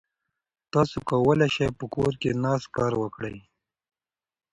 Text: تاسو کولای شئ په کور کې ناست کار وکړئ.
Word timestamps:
تاسو 0.73 0.97
کولای 1.09 1.49
شئ 1.55 1.69
په 1.79 1.85
کور 1.95 2.13
کې 2.21 2.31
ناست 2.43 2.67
کار 2.77 2.93
وکړئ. 3.01 3.37